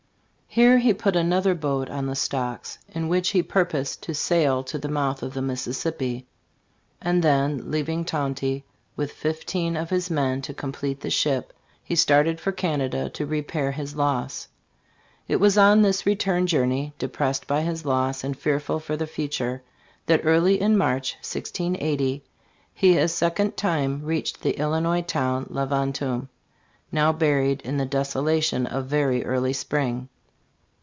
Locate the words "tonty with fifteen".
8.03-9.77